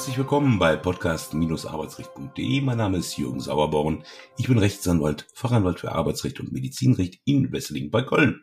Herzlich 0.00 0.16
willkommen 0.16 0.58
bei 0.58 0.76
podcast-arbeitsrecht.de. 0.76 2.62
Mein 2.62 2.78
Name 2.78 2.96
ist 2.96 3.18
Jürgen 3.18 3.38
Sauerborn. 3.38 4.02
Ich 4.38 4.48
bin 4.48 4.56
Rechtsanwalt, 4.56 5.26
Fachanwalt 5.34 5.78
für 5.78 5.92
Arbeitsrecht 5.92 6.40
und 6.40 6.52
Medizinrecht 6.52 7.20
in 7.26 7.52
Wesseling 7.52 7.90
bei 7.90 8.00
Köln. 8.00 8.42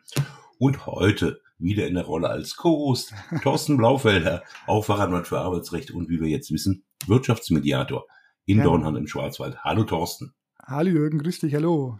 Und 0.58 0.86
heute 0.86 1.40
wieder 1.58 1.88
in 1.88 1.94
der 1.94 2.04
Rolle 2.04 2.28
als 2.28 2.54
Co-Host 2.54 3.12
Thorsten 3.42 3.76
Blaufelder, 3.76 4.44
auch 4.68 4.84
Fachanwalt 4.84 5.26
für 5.26 5.40
Arbeitsrecht 5.40 5.90
und 5.90 6.08
wie 6.08 6.20
wir 6.20 6.28
jetzt 6.28 6.52
wissen, 6.52 6.84
Wirtschaftsmediator 7.08 8.06
in 8.46 8.58
ja. 8.58 8.64
Dornheim 8.64 8.94
im 8.94 9.08
Schwarzwald. 9.08 9.58
Hallo 9.64 9.82
Thorsten. 9.82 10.34
Hallo 10.64 10.90
Jürgen, 10.90 11.18
grüß 11.18 11.40
dich, 11.40 11.56
hallo. 11.56 11.98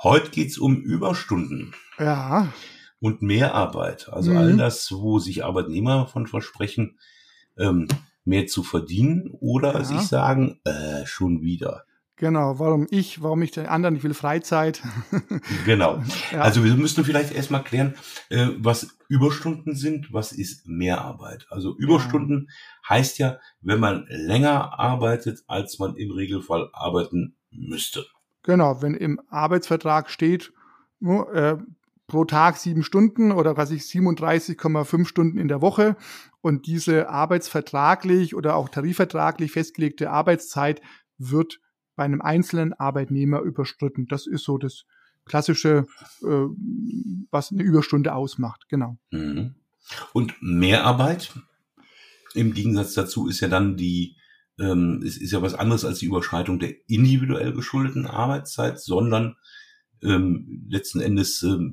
Heute 0.00 0.30
geht's 0.30 0.58
um 0.58 0.76
Überstunden. 0.76 1.74
Ja. 1.98 2.52
Und 3.00 3.20
Mehrarbeit. 3.20 4.08
Also 4.10 4.30
mhm. 4.30 4.36
all 4.36 4.56
das, 4.56 4.92
wo 4.92 5.18
sich 5.18 5.44
Arbeitnehmer 5.44 6.06
von 6.06 6.28
versprechen, 6.28 7.00
ähm, 7.58 7.88
mehr 8.24 8.46
zu 8.46 8.62
verdienen 8.62 9.30
oder 9.40 9.74
ja. 9.74 9.84
sich 9.84 10.00
sagen, 10.00 10.60
äh, 10.64 11.06
schon 11.06 11.42
wieder. 11.42 11.84
Genau, 12.16 12.60
warum 12.60 12.86
ich, 12.88 13.20
warum 13.20 13.42
ich 13.42 13.50
den 13.50 13.66
anderen, 13.66 13.96
ich 13.96 14.04
will 14.04 14.14
Freizeit. 14.14 14.80
genau. 15.66 16.00
Ja. 16.30 16.42
Also 16.42 16.62
wir 16.62 16.74
müssen 16.74 17.04
vielleicht 17.04 17.34
erstmal 17.34 17.64
klären, 17.64 17.94
äh, 18.28 18.46
was 18.58 18.96
Überstunden 19.08 19.74
sind, 19.74 20.12
was 20.12 20.30
ist 20.30 20.68
Mehrarbeit. 20.68 21.46
Also 21.50 21.76
Überstunden 21.76 22.48
ja. 22.48 22.90
heißt 22.90 23.18
ja, 23.18 23.38
wenn 23.60 23.80
man 23.80 24.06
länger 24.08 24.78
arbeitet, 24.78 25.42
als 25.48 25.80
man 25.80 25.96
im 25.96 26.12
Regelfall 26.12 26.68
arbeiten 26.72 27.34
müsste. 27.50 28.06
Genau, 28.44 28.82
wenn 28.82 28.94
im 28.94 29.20
Arbeitsvertrag 29.28 30.08
steht, 30.08 30.52
äh, 31.00 31.56
pro 32.12 32.26
Tag 32.26 32.58
sieben 32.58 32.82
Stunden 32.82 33.32
oder 33.32 33.56
was 33.56 33.70
ich 33.70 33.84
37,5 33.84 35.06
Stunden 35.06 35.38
in 35.38 35.48
der 35.48 35.62
Woche 35.62 35.96
und 36.42 36.66
diese 36.66 37.08
arbeitsvertraglich 37.08 38.34
oder 38.34 38.54
auch 38.54 38.68
tarifvertraglich 38.68 39.50
festgelegte 39.50 40.10
Arbeitszeit 40.10 40.82
wird 41.16 41.58
bei 41.96 42.04
einem 42.04 42.20
einzelnen 42.20 42.74
Arbeitnehmer 42.74 43.40
überstritten. 43.40 44.08
Das 44.08 44.26
ist 44.26 44.44
so 44.44 44.58
das 44.58 44.84
klassische, 45.24 45.86
äh, 46.22 46.46
was 47.30 47.50
eine 47.50 47.62
Überstunde 47.62 48.14
ausmacht. 48.14 48.66
Genau. 48.68 48.98
Mhm. 49.10 49.54
Und 50.12 50.34
Mehrarbeit 50.42 51.32
im 52.34 52.52
Gegensatz 52.52 52.92
dazu 52.92 53.26
ist 53.26 53.40
ja 53.40 53.48
dann 53.48 53.78
die 53.78 54.16
ähm, 54.60 55.02
es 55.02 55.16
ist 55.16 55.32
ja 55.32 55.40
was 55.40 55.54
anderes 55.54 55.86
als 55.86 56.00
die 56.00 56.06
Überschreitung 56.06 56.58
der 56.58 56.74
individuell 56.88 57.54
geschuldeten 57.54 58.06
Arbeitszeit, 58.06 58.78
sondern 58.78 59.36
ähm, 60.02 60.66
letzten 60.68 61.00
Endes 61.00 61.42
ähm, 61.42 61.72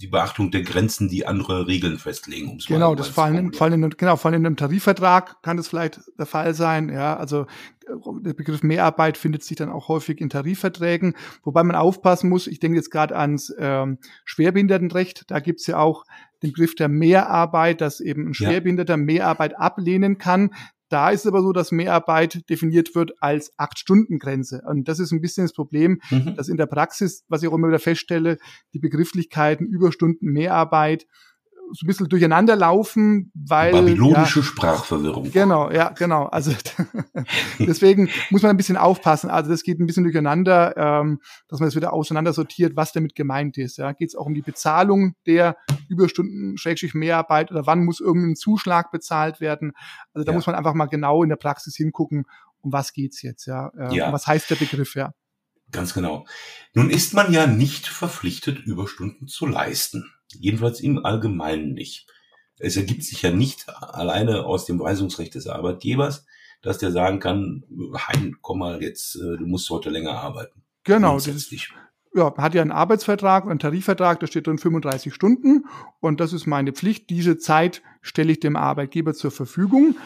die 0.00 0.06
Beachtung 0.06 0.50
der 0.50 0.62
Grenzen, 0.62 1.08
die 1.08 1.26
andere 1.26 1.66
Regeln 1.66 1.98
festlegen. 1.98 2.50
Um's 2.50 2.66
genau, 2.66 2.94
das 2.94 3.08
fallen, 3.08 3.52
fallen 3.52 3.82
in, 3.82 3.90
genau, 3.90 4.16
fallen 4.16 4.34
in 4.34 4.46
einem 4.46 4.56
Tarifvertrag 4.56 5.42
kann 5.42 5.56
das 5.56 5.68
vielleicht 5.68 6.00
der 6.18 6.26
Fall 6.26 6.54
sein. 6.54 6.88
Ja, 6.88 7.16
also 7.16 7.46
der 7.86 8.32
Begriff 8.32 8.62
Mehrarbeit 8.62 9.18
findet 9.18 9.44
sich 9.44 9.56
dann 9.56 9.70
auch 9.70 9.88
häufig 9.88 10.20
in 10.20 10.30
Tarifverträgen, 10.30 11.14
wobei 11.42 11.62
man 11.62 11.76
aufpassen 11.76 12.30
muss. 12.30 12.46
Ich 12.46 12.60
denke 12.60 12.76
jetzt 12.76 12.90
gerade 12.90 13.16
ans 13.16 13.52
ähm, 13.58 13.98
Schwerbehindertenrecht. 14.24 15.24
Da 15.30 15.40
gibt's 15.40 15.66
ja 15.66 15.78
auch 15.78 16.04
den 16.42 16.52
Begriff 16.52 16.74
der 16.74 16.88
Mehrarbeit, 16.88 17.80
dass 17.80 18.00
eben 18.00 18.28
ein 18.28 18.34
Schwerbehinderter. 18.34 18.96
Mehrarbeit 18.96 19.58
ablehnen 19.58 20.18
kann. 20.18 20.50
Da 20.94 21.10
ist 21.10 21.26
aber 21.26 21.42
so, 21.42 21.52
dass 21.52 21.72
Mehrarbeit 21.72 22.48
definiert 22.48 22.94
wird 22.94 23.20
als 23.20 23.52
Acht-Stunden-Grenze. 23.56 24.62
Und 24.64 24.86
das 24.86 25.00
ist 25.00 25.10
ein 25.10 25.20
bisschen 25.20 25.42
das 25.42 25.52
Problem, 25.52 26.00
mhm. 26.08 26.36
dass 26.36 26.48
in 26.48 26.56
der 26.56 26.66
Praxis, 26.66 27.24
was 27.26 27.42
ich 27.42 27.48
auch 27.48 27.54
immer 27.54 27.66
wieder 27.66 27.80
feststelle, 27.80 28.38
die 28.74 28.78
Begrifflichkeiten 28.78 29.66
Überstunden, 29.66 30.30
Mehrarbeit 30.30 31.08
so 31.72 31.84
ein 31.84 31.86
bisschen 31.86 32.08
durcheinander 32.08 32.56
laufen, 32.56 33.32
weil. 33.34 33.72
Babylonische 33.72 34.40
ja, 34.40 34.44
Sprachverwirrung. 34.44 35.30
Genau, 35.30 35.70
ja, 35.70 35.90
genau. 35.90 36.26
Also 36.26 36.52
deswegen 37.58 38.08
muss 38.30 38.42
man 38.42 38.50
ein 38.50 38.56
bisschen 38.56 38.76
aufpassen. 38.76 39.30
Also 39.30 39.50
das 39.50 39.62
geht 39.62 39.80
ein 39.80 39.86
bisschen 39.86 40.04
durcheinander, 40.04 40.76
ähm, 40.76 41.20
dass 41.48 41.60
man 41.60 41.68
es 41.68 41.74
das 41.74 41.80
wieder 41.80 41.92
auseinandersortiert, 41.92 42.76
was 42.76 42.92
damit 42.92 43.14
gemeint 43.14 43.58
ist. 43.58 43.78
Ja, 43.78 43.92
geht 43.92 44.08
es 44.08 44.14
auch 44.14 44.26
um 44.26 44.34
die 44.34 44.42
Bezahlung 44.42 45.14
der 45.26 45.56
Überstunden, 45.88 46.56
Schrägstrich 46.56 46.94
Mehrarbeit 46.94 47.50
oder 47.50 47.66
wann 47.66 47.84
muss 47.84 48.00
irgendein 48.00 48.36
Zuschlag 48.36 48.90
bezahlt 48.90 49.40
werden. 49.40 49.72
Also 50.12 50.24
da 50.24 50.32
ja. 50.32 50.36
muss 50.36 50.46
man 50.46 50.54
einfach 50.54 50.74
mal 50.74 50.86
genau 50.86 51.22
in 51.22 51.28
der 51.28 51.36
Praxis 51.36 51.76
hingucken, 51.76 52.24
um 52.60 52.72
was 52.72 52.92
geht's 52.92 53.22
jetzt, 53.22 53.46
ja. 53.46 53.70
Äh, 53.76 53.96
ja. 53.96 54.12
was 54.12 54.26
heißt 54.26 54.50
der 54.50 54.56
Begriff, 54.56 54.94
ja. 54.94 55.12
Ganz 55.70 55.94
genau. 55.94 56.26
Nun 56.74 56.90
ist 56.90 57.14
man 57.14 57.32
ja 57.32 57.46
nicht 57.46 57.88
verpflichtet, 57.88 58.60
Überstunden 58.60 59.26
zu 59.26 59.46
leisten. 59.46 60.12
Jedenfalls 60.40 60.80
im 60.80 61.04
Allgemeinen 61.04 61.74
nicht. 61.74 62.06
Es 62.58 62.76
ergibt 62.76 63.02
sich 63.02 63.22
ja 63.22 63.30
nicht 63.30 63.68
alleine 63.68 64.44
aus 64.44 64.64
dem 64.64 64.78
Weisungsrecht 64.78 65.34
des 65.34 65.46
Arbeitgebers, 65.46 66.24
dass 66.62 66.78
der 66.78 66.92
sagen 66.92 67.18
kann, 67.18 67.64
Hein, 67.94 68.36
komm 68.40 68.60
mal 68.60 68.82
jetzt, 68.82 69.16
äh, 69.16 69.36
du 69.36 69.46
musst 69.46 69.68
heute 69.70 69.90
länger 69.90 70.12
arbeiten. 70.12 70.62
Genau, 70.84 71.14
das 71.14 71.26
ist, 71.26 71.52
ja, 72.14 72.32
hat 72.36 72.54
ja 72.54 72.62
einen 72.62 72.70
Arbeitsvertrag, 72.70 73.44
einen 73.44 73.58
Tarifvertrag, 73.58 74.20
da 74.20 74.26
steht 74.26 74.46
drin 74.46 74.58
35 74.58 75.12
Stunden 75.12 75.64
und 76.00 76.20
das 76.20 76.32
ist 76.32 76.46
meine 76.46 76.72
Pflicht. 76.72 77.10
Diese 77.10 77.38
Zeit 77.38 77.82
stelle 78.02 78.32
ich 78.32 78.40
dem 78.40 78.56
Arbeitgeber 78.56 79.14
zur 79.14 79.32
Verfügung. 79.32 79.96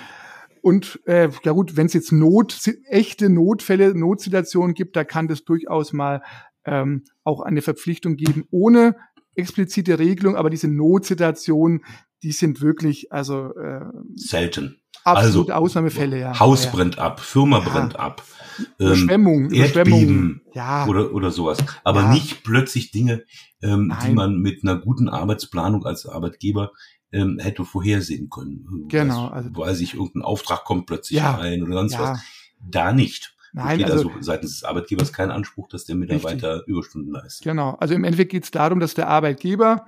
Und 0.63 1.01
äh, 1.05 1.29
ja 1.45 1.53
gut, 1.53 1.77
wenn 1.77 1.87
es 1.87 1.93
jetzt 1.93 2.13
Not, 2.13 2.59
echte 2.87 3.29
Notfälle, 3.29 3.95
Notsituationen 3.95 4.75
gibt, 4.75 4.97
da 4.97 5.05
kann 5.05 5.29
das 5.29 5.45
durchaus 5.45 5.93
mal 5.93 6.23
ähm, 6.65 7.05
auch 7.25 7.41
eine 7.41 7.63
Verpflichtung 7.63 8.17
geben, 8.17 8.45
ohne 8.51 8.97
explizite 9.39 9.99
Regelung, 9.99 10.37
aber 10.37 10.51
diese 10.51 10.69
Notsituationen, 10.69 11.85
die 12.23 12.33
sind 12.33 12.61
wirklich, 12.61 13.13
also 13.13 13.55
äh, 13.55 13.85
selten. 14.15 14.81
Absolute 15.05 15.55
also, 15.55 15.65
Ausnahmefälle, 15.65 16.19
ja. 16.19 16.39
Haus 16.39 16.65
ja. 16.65 16.71
brennt 16.71 16.99
ab, 16.99 17.21
Firma 17.21 17.61
ja. 17.61 17.69
brennt 17.69 17.99
ab. 17.99 18.23
Ähm, 18.59 18.65
Überschwemmung, 18.79 19.51
Erdbeben 19.51 20.43
ja. 20.53 20.87
oder, 20.87 21.15
oder 21.15 21.31
sowas. 21.31 21.59
Aber 21.85 22.03
ja. 22.03 22.13
nicht 22.13 22.43
plötzlich 22.43 22.91
Dinge, 22.91 23.25
ähm, 23.63 23.95
die 24.05 24.13
man 24.13 24.39
mit 24.39 24.65
einer 24.65 24.77
guten 24.77 25.09
Arbeitsplanung 25.09 25.87
als 25.87 26.07
Arbeitgeber 26.07 26.73
ähm, 27.13 27.39
hätte 27.39 27.65
vorhersehen 27.65 28.29
können. 28.29 28.87
Genau. 28.89 29.27
Weiß, 29.27 29.33
also, 29.33 29.51
weil 29.55 29.75
sich 29.75 29.95
irgendein 29.95 30.23
Auftrag 30.23 30.65
kommt 30.65 30.87
plötzlich 30.87 31.21
ja. 31.21 31.39
ein 31.39 31.63
oder 31.63 31.75
sonst 31.75 31.99
was. 31.99 32.21
Da 32.61 32.93
nicht. 32.93 33.37
Nein, 33.53 33.79
Besteht 33.79 33.93
also, 33.93 34.09
also 34.09 34.23
seitens 34.23 34.53
des 34.55 34.65
Arbeitgebers 34.65 35.13
kein 35.13 35.31
Anspruch, 35.31 35.69
dass 35.69 35.85
der 35.85 35.97
Mitarbeiter 35.97 36.57
richtig. 36.57 36.69
Überstunden 36.69 37.13
leistet. 37.13 37.45
Genau. 37.45 37.77
Also 37.81 37.95
im 37.95 38.05
Endeffekt 38.05 38.31
geht 38.31 38.45
es 38.45 38.51
darum, 38.51 38.81
dass 38.81 38.95
der 38.95 39.09
Arbeitgeber, 39.09 39.87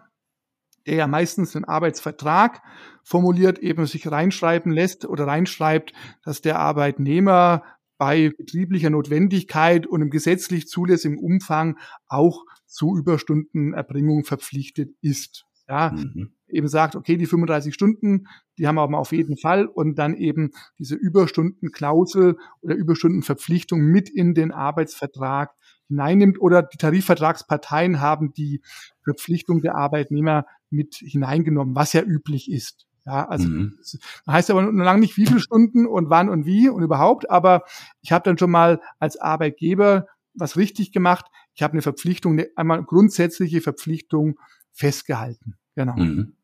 der 0.86 0.94
ja 0.94 1.06
meistens 1.06 1.54
einen 1.54 1.66
Arbeitsvertrag 1.66 2.62
formuliert, 3.02 3.58
eben 3.58 3.86
sich 3.86 4.10
reinschreiben 4.10 4.72
lässt 4.72 5.04
oder 5.04 5.26
reinschreibt, 5.26 5.92
dass 6.24 6.40
der 6.40 6.58
Arbeitnehmer 6.58 7.62
bei 7.98 8.30
betrieblicher 8.30 8.88
Notwendigkeit 8.88 9.86
und 9.86 10.00
im 10.00 10.08
gesetzlich 10.08 10.68
zulässigen 10.68 11.18
Umfang 11.18 11.76
auch 12.08 12.46
zu 12.66 12.96
Überstundenerbringung 12.96 14.24
verpflichtet 14.24 14.94
ist. 15.02 15.44
Ja, 15.70 15.92
mhm 15.92 16.32
eben 16.52 16.68
sagt, 16.68 16.96
okay, 16.96 17.16
die 17.16 17.26
35 17.26 17.74
Stunden, 17.74 18.26
die 18.58 18.66
haben 18.66 18.76
wir 18.76 18.82
aber 18.82 18.98
auf 18.98 19.12
jeden 19.12 19.36
Fall 19.36 19.66
und 19.66 19.96
dann 19.98 20.14
eben 20.14 20.50
diese 20.78 20.94
Überstundenklausel 20.94 22.36
oder 22.60 22.74
Überstundenverpflichtung 22.74 23.80
mit 23.80 24.08
in 24.08 24.34
den 24.34 24.52
Arbeitsvertrag 24.52 25.52
hineinnimmt 25.88 26.40
oder 26.40 26.62
die 26.62 26.76
Tarifvertragsparteien 26.76 28.00
haben 28.00 28.32
die 28.32 28.62
Verpflichtung 29.02 29.60
der 29.60 29.76
Arbeitnehmer 29.76 30.46
mit 30.70 30.96
hineingenommen, 30.96 31.74
was 31.74 31.92
ja 31.92 32.02
üblich 32.02 32.50
ist. 32.50 32.86
Ja, 33.06 33.26
also 33.26 33.48
mhm. 33.48 33.76
das 33.78 33.98
heißt 34.28 34.50
aber 34.50 34.62
noch 34.62 34.84
lange 34.84 35.00
nicht, 35.00 35.16
wie 35.16 35.26
viele 35.26 35.40
Stunden 35.40 35.86
und 35.86 36.10
wann 36.10 36.28
und 36.28 36.44
wie 36.44 36.68
und 36.68 36.82
überhaupt, 36.82 37.30
aber 37.30 37.62
ich 38.02 38.12
habe 38.12 38.24
dann 38.24 38.38
schon 38.38 38.50
mal 38.50 38.80
als 38.98 39.16
Arbeitgeber 39.16 40.06
was 40.34 40.56
richtig 40.56 40.92
gemacht. 40.92 41.26
Ich 41.54 41.62
habe 41.62 41.72
eine 41.72 41.82
Verpflichtung, 41.82 42.34
eine 42.34 42.48
einmal 42.54 42.84
grundsätzliche 42.84 43.62
Verpflichtung 43.62 44.38
festgehalten. 44.72 45.56
Genau. 45.84 45.96
Mhm. 45.96 46.34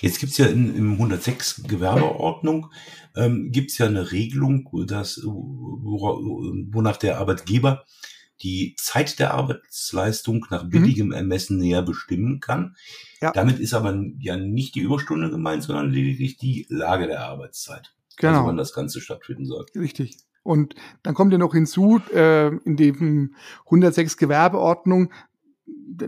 Jetzt 0.00 0.18
gibt's 0.18 0.38
ja 0.38 0.46
in, 0.46 0.74
im 0.74 0.92
106 0.92 1.64
Gewerbeordnung 1.68 2.70
ähm, 3.16 3.50
gibt's 3.52 3.78
ja 3.78 3.86
eine 3.86 4.12
Regelung, 4.12 4.68
dass, 4.86 5.20
wonach 5.24 6.96
der 6.96 7.18
Arbeitgeber 7.18 7.84
die 8.42 8.76
Zeit 8.78 9.18
der 9.18 9.34
Arbeitsleistung 9.34 10.46
nach 10.50 10.64
mhm. 10.64 10.70
billigem 10.70 11.12
Ermessen 11.12 11.58
näher 11.58 11.82
bestimmen 11.82 12.40
kann. 12.40 12.76
Ja. 13.20 13.32
Damit 13.32 13.58
ist 13.58 13.74
aber 13.74 14.00
ja 14.20 14.36
nicht 14.36 14.76
die 14.76 14.80
Überstunde 14.80 15.30
gemeint, 15.30 15.64
sondern 15.64 15.90
lediglich 15.90 16.36
die 16.36 16.66
Lage 16.68 17.08
der 17.08 17.24
Arbeitszeit. 17.24 17.94
Genau. 18.16 18.34
Also 18.34 18.46
wann 18.46 18.56
das 18.56 18.72
Ganze 18.72 19.00
stattfinden 19.00 19.44
soll. 19.44 19.66
Richtig. 19.74 20.18
Und 20.44 20.76
dann 21.02 21.14
kommt 21.14 21.32
ja 21.32 21.38
noch 21.38 21.52
hinzu, 21.52 22.00
äh, 22.14 22.48
in 22.48 22.76
dem 22.76 23.34
106 23.66 24.16
Gewerbeordnung, 24.16 25.12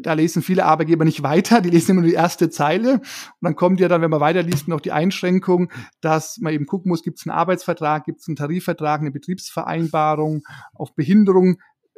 da 0.00 0.12
lesen 0.12 0.42
viele 0.42 0.64
Arbeitgeber 0.64 1.04
nicht 1.04 1.22
weiter, 1.22 1.60
die 1.60 1.70
lesen 1.70 1.92
immer 1.92 2.02
nur 2.02 2.10
die 2.10 2.16
erste 2.16 2.50
Zeile. 2.50 2.94
Und 2.94 3.02
dann 3.40 3.56
kommt 3.56 3.80
ja 3.80 3.88
dann, 3.88 4.02
wenn 4.02 4.10
man 4.10 4.20
weiterliest, 4.20 4.68
noch 4.68 4.80
die 4.80 4.92
Einschränkung, 4.92 5.72
dass 6.00 6.38
man 6.38 6.52
eben 6.52 6.66
gucken 6.66 6.90
muss, 6.90 7.02
gibt 7.02 7.18
es 7.18 7.26
einen 7.26 7.36
Arbeitsvertrag, 7.36 8.04
gibt 8.04 8.20
es 8.20 8.28
einen 8.28 8.36
Tarifvertrag, 8.36 9.00
eine 9.00 9.10
Betriebsvereinbarung, 9.10 10.42
auf 10.74 10.94
Behinderung 10.94 11.56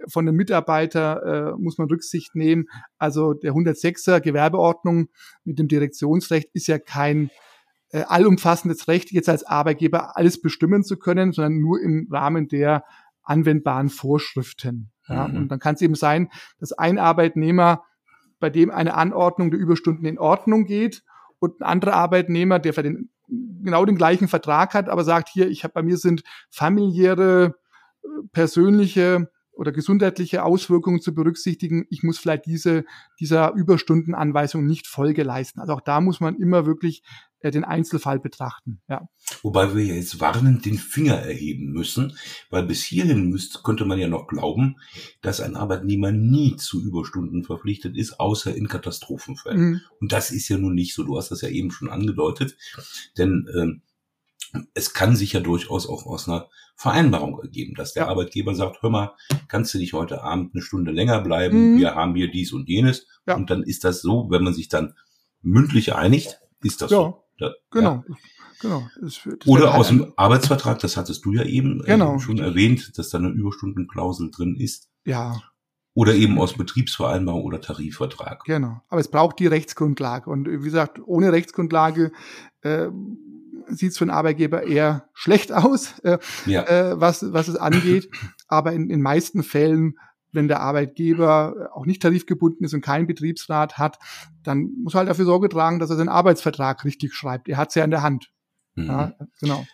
von 0.08 0.26
den 0.26 0.34
Mitarbeiter 0.34 1.52
äh, 1.52 1.60
muss 1.60 1.78
man 1.78 1.88
Rücksicht 1.88 2.34
nehmen. 2.34 2.66
Also 2.98 3.34
der 3.34 3.52
106er 3.52 4.20
Gewerbeordnung 4.20 5.08
mit 5.44 5.58
dem 5.58 5.68
Direktionsrecht 5.68 6.48
ist 6.54 6.66
ja 6.66 6.78
kein 6.78 7.30
äh, 7.90 8.02
allumfassendes 8.02 8.88
Recht, 8.88 9.12
jetzt 9.12 9.28
als 9.28 9.44
Arbeitgeber 9.44 10.16
alles 10.16 10.40
bestimmen 10.40 10.82
zu 10.82 10.96
können, 10.96 11.32
sondern 11.32 11.60
nur 11.60 11.80
im 11.80 12.08
Rahmen 12.10 12.48
der 12.48 12.84
anwendbaren 13.22 13.90
Vorschriften. 13.90 14.91
Ja, 15.08 15.28
mhm. 15.28 15.36
Und 15.36 15.48
dann 15.48 15.58
kann 15.58 15.74
es 15.74 15.82
eben 15.82 15.94
sein, 15.94 16.28
dass 16.58 16.72
ein 16.72 16.98
Arbeitnehmer, 16.98 17.84
bei 18.40 18.50
dem 18.50 18.70
eine 18.70 18.94
Anordnung 18.94 19.50
der 19.50 19.60
Überstunden 19.60 20.04
in 20.04 20.18
Ordnung 20.18 20.64
geht 20.64 21.02
und 21.38 21.60
ein 21.60 21.64
anderer 21.64 21.94
Arbeitnehmer, 21.94 22.58
der 22.58 22.74
für 22.74 22.82
den, 22.82 23.10
genau 23.28 23.84
den 23.84 23.96
gleichen 23.96 24.28
Vertrag 24.28 24.74
hat, 24.74 24.88
aber 24.88 25.04
sagt, 25.04 25.28
hier, 25.28 25.48
ich 25.48 25.64
habe 25.64 25.74
bei 25.74 25.82
mir 25.82 25.96
sind 25.96 26.22
familiäre, 26.50 27.54
äh, 28.02 28.08
persönliche 28.32 29.30
oder 29.52 29.70
gesundheitliche 29.70 30.44
Auswirkungen 30.44 31.00
zu 31.00 31.14
berücksichtigen. 31.14 31.86
Ich 31.90 32.02
muss 32.02 32.18
vielleicht 32.18 32.46
diese, 32.46 32.84
dieser 33.20 33.52
Überstundenanweisung 33.52 34.64
nicht 34.66 34.86
Folge 34.86 35.22
leisten. 35.22 35.60
Also 35.60 35.74
auch 35.74 35.82
da 35.82 36.00
muss 36.00 36.20
man 36.20 36.36
immer 36.36 36.64
wirklich 36.66 37.02
äh, 37.42 37.50
den 37.50 37.64
Einzelfall 37.64 38.20
betrachten. 38.20 38.80
Ja. 38.88 39.08
Wobei 39.42 39.74
wir 39.74 39.84
jetzt 39.84 40.20
warnend 40.20 40.64
den 40.64 40.78
Finger 40.78 41.16
erheben 41.16 41.72
müssen, 41.72 42.16
weil 42.50 42.62
bis 42.64 42.84
hierhin 42.84 43.28
müsste, 43.28 43.60
könnte 43.62 43.84
man 43.84 43.98
ja 43.98 44.08
noch 44.08 44.26
glauben, 44.28 44.76
dass 45.20 45.40
ein 45.40 45.56
Arbeitnehmer 45.56 46.12
nie 46.12 46.56
zu 46.56 46.82
Überstunden 46.82 47.44
verpflichtet 47.44 47.96
ist, 47.96 48.20
außer 48.20 48.54
in 48.54 48.68
Katastrophenfällen. 48.68 49.60
Mhm. 49.60 49.80
Und 50.00 50.12
das 50.12 50.30
ist 50.30 50.48
ja 50.48 50.56
nun 50.56 50.74
nicht 50.74 50.94
so. 50.94 51.02
Du 51.02 51.16
hast 51.16 51.30
das 51.30 51.40
ja 51.40 51.48
eben 51.48 51.70
schon 51.70 51.90
angedeutet, 51.90 52.56
denn 53.18 53.48
ähm, 53.54 53.82
es 54.74 54.92
kann 54.92 55.16
sich 55.16 55.32
ja 55.32 55.40
durchaus 55.40 55.88
auch 55.88 56.06
aus 56.06 56.28
einer 56.28 56.48
Vereinbarung 56.76 57.40
ergeben, 57.40 57.74
dass 57.74 57.92
der 57.92 58.04
ja. 58.04 58.08
Arbeitgeber 58.08 58.54
sagt, 58.54 58.82
hör 58.82 58.90
mal, 58.90 59.14
kannst 59.48 59.74
du 59.74 59.78
nicht 59.78 59.92
heute 59.92 60.22
Abend 60.22 60.54
eine 60.54 60.62
Stunde 60.62 60.90
länger 60.90 61.20
bleiben? 61.22 61.74
Mhm. 61.74 61.78
Wir 61.78 61.94
haben 61.94 62.14
hier 62.14 62.30
dies 62.30 62.52
und 62.52 62.68
jenes. 62.68 63.06
Ja. 63.26 63.36
Und 63.36 63.50
dann 63.50 63.62
ist 63.62 63.84
das 63.84 64.02
so, 64.02 64.28
wenn 64.30 64.44
man 64.44 64.54
sich 64.54 64.68
dann 64.68 64.94
mündlich 65.42 65.94
einigt, 65.94 66.40
ist 66.62 66.82
das 66.82 66.90
ja. 66.90 66.98
so. 66.98 67.21
Da, 67.38 67.52
genau. 67.70 68.04
Ja. 68.08 68.16
Genau. 68.60 68.88
Das, 69.00 69.20
das 69.24 69.48
Oder 69.48 69.74
aus 69.74 69.88
dem 69.88 70.12
Arbeitsvertrag, 70.16 70.78
das 70.78 70.96
hattest 70.96 71.24
du 71.24 71.32
ja 71.32 71.42
eben 71.42 71.82
äh, 71.82 71.88
genau. 71.88 72.16
äh, 72.16 72.20
schon 72.20 72.38
erwähnt, 72.38 72.96
dass 72.96 73.10
da 73.10 73.18
eine 73.18 73.28
Überstundenklausel 73.28 74.30
drin 74.30 74.56
ist. 74.56 74.88
Ja. 75.04 75.42
Oder 75.94 76.14
eben 76.14 76.38
aus 76.38 76.56
Betriebsvereinbarung 76.56 77.42
oder 77.42 77.60
Tarifvertrag. 77.60 78.44
Genau. 78.44 78.80
Aber 78.88 79.00
es 79.00 79.10
braucht 79.10 79.40
die 79.40 79.46
Rechtsgrundlage. 79.46 80.30
Und 80.30 80.48
wie 80.48 80.64
gesagt, 80.64 81.00
ohne 81.04 81.32
Rechtsgrundlage 81.32 82.12
äh, 82.62 82.88
sieht 83.66 83.90
es 83.90 83.98
für 83.98 84.04
einen 84.04 84.10
Arbeitgeber 84.10 84.62
eher 84.62 85.08
schlecht 85.12 85.52
aus, 85.52 85.98
äh, 86.00 86.18
ja. 86.46 86.62
äh, 86.62 87.00
was, 87.00 87.32
was 87.32 87.48
es 87.48 87.56
angeht. 87.56 88.08
Aber 88.46 88.72
in 88.72 88.88
den 88.88 89.02
meisten 89.02 89.42
Fällen, 89.42 89.98
wenn 90.32 90.48
der 90.48 90.60
Arbeitgeber 90.60 91.70
auch 91.74 91.86
nicht 91.86 92.02
tarifgebunden 92.02 92.64
ist 92.64 92.74
und 92.74 92.80
keinen 92.80 93.06
Betriebsrat 93.06 93.78
hat, 93.78 93.98
dann 94.42 94.70
muss 94.82 94.94
er 94.94 94.98
halt 94.98 95.08
dafür 95.08 95.24
Sorge 95.24 95.48
tragen, 95.48 95.78
dass 95.78 95.90
er 95.90 95.96
seinen 95.96 96.08
Arbeitsvertrag 96.08 96.84
richtig 96.84 97.14
schreibt. 97.14 97.48
Er 97.48 97.58
hat 97.58 97.68
es 97.68 97.74
ja 97.74 97.84
in 97.84 97.90
der 97.90 98.02
Hand. 98.02 98.30
Mhm. 98.74 98.86
Ja, 98.86 99.12
genau. 99.40 99.66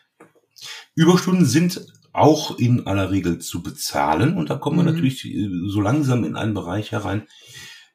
Überstunden 0.95 1.45
sind 1.45 1.87
auch 2.13 2.59
in 2.59 2.87
aller 2.87 3.11
Regel 3.11 3.39
zu 3.39 3.63
bezahlen 3.63 4.37
und 4.37 4.51
da 4.51 4.57
kommen 4.57 4.79
wir 4.79 4.83
mhm. 4.83 4.93
natürlich 4.93 5.25
äh, 5.25 5.49
so 5.69 5.81
langsam 5.81 6.25
in 6.25 6.37
einen 6.37 6.55
Bereich 6.55 6.91
herein, 6.91 7.27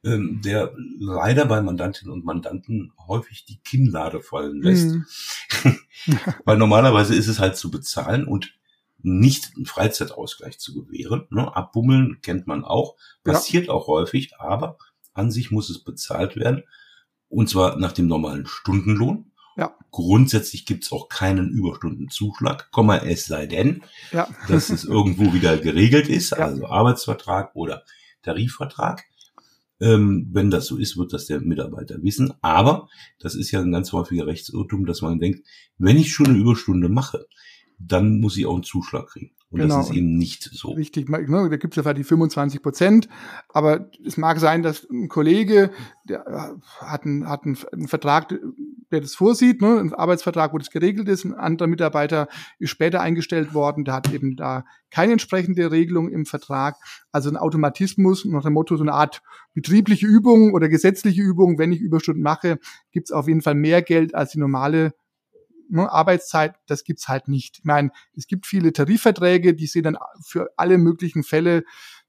ähm, 0.03 0.41
der 0.43 0.73
leider 0.99 1.45
bei 1.45 1.61
Mandantinnen 1.61 2.13
und 2.13 2.23
Mandanten 2.23 2.93
häufig 3.07 3.45
die 3.45 3.59
Kinnlade 3.59 4.21
fallen 4.21 4.61
lässt. 4.61 4.95
Mhm. 4.95 5.05
Weil 6.45 6.57
normalerweise 6.57 7.15
ist 7.15 7.27
es 7.27 7.39
halt 7.39 7.57
zu 7.57 7.69
bezahlen 7.69 8.25
und 8.25 8.53
nicht 9.03 9.51
einen 9.55 9.65
Freizeitausgleich 9.65 10.57
zu 10.57 10.73
gewähren. 10.73 11.27
Ne? 11.29 11.55
Abbummeln 11.55 12.19
kennt 12.21 12.47
man 12.47 12.63
auch, 12.63 12.95
passiert 13.23 13.67
ja. 13.67 13.73
auch 13.73 13.87
häufig, 13.87 14.33
aber 14.39 14.77
an 15.13 15.29
sich 15.29 15.51
muss 15.51 15.69
es 15.69 15.83
bezahlt 15.83 16.35
werden. 16.35 16.63
Und 17.27 17.49
zwar 17.49 17.77
nach 17.77 17.91
dem 17.91 18.07
normalen 18.07 18.45
Stundenlohn. 18.47 19.31
Ja. 19.55 19.75
Grundsätzlich 19.91 20.65
gibt's 20.65 20.91
auch 20.91 21.09
keinen 21.09 21.49
Überstundenzuschlag, 21.49 22.71
Komma, 22.71 22.97
es 22.97 23.25
sei 23.25 23.45
denn, 23.45 23.83
ja. 24.11 24.27
dass 24.47 24.71
es 24.71 24.83
irgendwo 24.83 25.33
wieder 25.33 25.57
geregelt 25.57 26.09
ist, 26.09 26.31
ja. 26.31 26.37
also 26.37 26.65
Arbeitsvertrag 26.65 27.55
oder 27.55 27.83
Tarifvertrag. 28.23 29.03
Ähm, 29.79 30.29
wenn 30.31 30.49
das 30.49 30.67
so 30.67 30.77
ist, 30.77 30.97
wird 30.97 31.13
das 31.13 31.25
der 31.25 31.41
Mitarbeiter 31.41 32.01
wissen. 32.01 32.33
Aber 32.41 32.87
das 33.19 33.35
ist 33.35 33.51
ja 33.51 33.59
ein 33.59 33.71
ganz 33.71 33.91
häufiger 33.91 34.25
Rechtsirrtum, 34.25 34.85
dass 34.85 35.01
man 35.01 35.19
denkt, 35.19 35.45
wenn 35.77 35.97
ich 35.97 36.13
schon 36.13 36.27
eine 36.27 36.37
Überstunde 36.37 36.89
mache, 36.89 37.27
dann 37.87 38.19
muss 38.19 38.37
ich 38.37 38.45
auch 38.45 38.53
einen 38.53 38.63
Zuschlag 38.63 39.07
kriegen. 39.07 39.31
Und 39.53 39.59
genau. 39.59 39.77
das 39.77 39.89
ist 39.91 39.95
eben 39.95 40.17
nicht 40.17 40.49
so. 40.51 40.71
Richtig, 40.71 41.09
ne, 41.09 41.47
da 41.49 41.57
gibt 41.57 41.77
es 41.77 41.85
ja 41.85 41.93
die 41.93 42.03
25 42.03 42.63
Prozent, 42.63 43.07
aber 43.49 43.91
es 44.03 44.17
mag 44.17 44.39
sein, 44.39 44.63
dass 44.63 44.89
ein 44.89 45.09
Kollege, 45.09 45.69
der 46.05 46.25
äh, 46.25 46.83
hat 46.83 47.05
einen, 47.05 47.29
hat 47.29 47.45
einen, 47.45 47.55
einen 47.71 47.87
Vertrag, 47.87 48.33
der 48.91 49.01
das 49.01 49.13
vorsieht, 49.13 49.61
ne, 49.61 49.79
einen 49.79 49.93
Arbeitsvertrag, 49.93 50.53
wo 50.53 50.57
das 50.57 50.71
geregelt 50.71 51.07
ist, 51.07 51.23
ein 51.23 51.35
anderer 51.35 51.67
Mitarbeiter 51.67 52.29
ist 52.57 52.71
später 52.71 53.01
eingestellt 53.01 53.53
worden, 53.53 53.85
der 53.85 53.93
hat 53.93 54.11
eben 54.11 54.35
da 54.35 54.65
keine 54.89 55.13
entsprechende 55.13 55.69
Regelung 55.69 56.09
im 56.09 56.25
Vertrag, 56.25 56.75
also 57.11 57.29
ein 57.29 57.37
Automatismus 57.37 58.25
nach 58.25 58.43
dem 58.43 58.53
Motto, 58.53 58.75
so 58.75 58.83
eine 58.83 58.93
Art 58.93 59.21
betriebliche 59.53 60.07
Übung 60.07 60.53
oder 60.53 60.67
gesetzliche 60.67 61.21
Übung, 61.21 61.59
wenn 61.59 61.71
ich 61.71 61.79
Überstunden 61.79 62.23
mache, 62.23 62.57
gibt 62.91 63.09
es 63.09 63.11
auf 63.11 63.27
jeden 63.27 63.43
Fall 63.43 63.55
mehr 63.55 63.83
Geld 63.83 64.15
als 64.15 64.31
die 64.31 64.39
normale 64.39 64.95
ne, 65.69 65.91
Arbeitszeit, 65.91 66.55
das 66.67 66.83
gibt's 66.83 67.07
halt 67.07 67.27
nicht. 67.27 67.59
Ich 67.59 67.65
meine, 67.65 67.91
es 68.15 68.27
gibt 68.27 68.45
viele 68.45 68.73
Tarifverträge, 68.73 69.53
die 69.53 69.67
sehen 69.67 69.83
dann 69.83 69.97
für 70.25 70.49
alle 70.57 70.77
möglichen 70.77 71.23
Fälle 71.23 71.63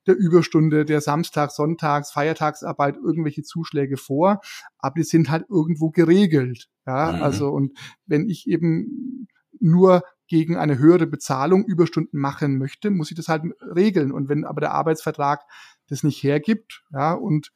der 0.06 0.16
Überstunde, 0.16 0.84
der 0.84 1.00
Samstags, 1.00 1.56
Sonntags, 1.56 2.12
Feiertagsarbeit 2.12 2.96
irgendwelche 2.96 3.42
Zuschläge 3.42 3.96
vor, 3.96 4.40
aber 4.78 4.94
die 4.96 5.04
sind 5.04 5.30
halt 5.30 5.46
irgendwo 5.48 5.90
geregelt. 5.90 6.68
Ja, 6.86 7.12
mhm. 7.12 7.22
also 7.22 7.50
und 7.50 7.72
wenn 8.06 8.28
ich 8.28 8.46
eben 8.46 9.28
nur 9.60 10.02
gegen 10.26 10.56
eine 10.56 10.78
höhere 10.78 11.06
Bezahlung 11.06 11.64
Überstunden 11.64 12.18
machen 12.18 12.58
möchte, 12.58 12.90
muss 12.90 13.10
ich 13.10 13.16
das 13.16 13.28
halt 13.28 13.44
regeln. 13.74 14.12
Und 14.12 14.28
wenn 14.28 14.44
aber 14.44 14.60
der 14.60 14.72
Arbeitsvertrag 14.72 15.42
das 15.88 16.02
nicht 16.02 16.22
hergibt, 16.22 16.82
ja, 16.92 17.12
und 17.12 17.52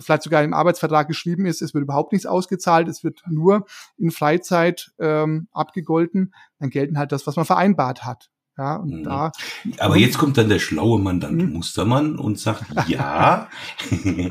vielleicht 0.00 0.22
sogar 0.22 0.42
im 0.42 0.54
Arbeitsvertrag 0.54 1.08
geschrieben 1.08 1.46
ist, 1.46 1.62
es 1.62 1.74
wird 1.74 1.82
überhaupt 1.82 2.12
nichts 2.12 2.26
ausgezahlt, 2.26 2.88
es 2.88 3.04
wird 3.04 3.22
nur 3.28 3.66
in 3.96 4.10
Freizeit 4.10 4.92
ähm, 4.98 5.48
abgegolten, 5.52 6.34
dann 6.58 6.70
gelten 6.70 6.98
halt 6.98 7.12
das, 7.12 7.26
was 7.26 7.36
man 7.36 7.44
vereinbart 7.44 8.04
hat. 8.04 8.30
Ja, 8.58 8.76
und 8.76 9.00
mhm. 9.00 9.02
da, 9.04 9.32
Aber 9.78 9.98
jetzt 9.98 10.16
kommt 10.16 10.38
dann 10.38 10.48
der 10.48 10.58
schlaue 10.58 10.98
Mandant 10.98 11.42
mhm. 11.42 11.52
Mustermann 11.52 12.18
und 12.18 12.38
sagt, 12.38 12.64
ja, 12.88 13.50